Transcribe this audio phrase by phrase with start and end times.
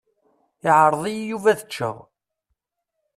[0.69, 1.97] Iɛreḍ-iyi Yuba ad ččeɣ.